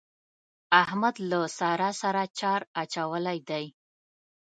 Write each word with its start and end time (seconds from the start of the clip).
احمد 0.83 1.15
له 1.29 1.39
سارا 1.57 1.89
سره 2.01 2.23
چار 2.39 2.61
اچولی 2.81 3.39
دی. 3.49 3.65